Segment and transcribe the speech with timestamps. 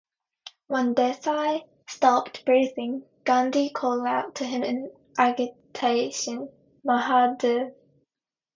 [0.65, 6.49] When Desai stopped breathing, Gandhi called out to him in agitation:
[6.83, 7.75] Mahadev!